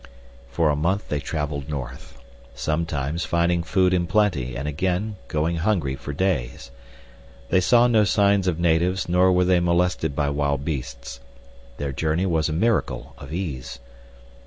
[0.49, 2.17] For a month they traveled north.
[2.55, 6.71] Sometimes finding food in plenty and again going hungry for days.
[7.49, 11.19] They saw no signs of natives nor were they molested by wild beasts.
[11.77, 13.77] Their journey was a miracle of ease.